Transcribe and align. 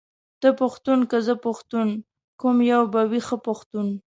ته 0.41 0.49
پښتون 0.61 0.99
که 1.09 1.17
زه 1.27 1.33
پښتون، 1.45 1.89
کوم 2.39 2.57
يو 2.71 2.81
به 2.93 3.01
وي 3.11 3.21
ښه 3.27 3.37
پښتون، 3.47 3.87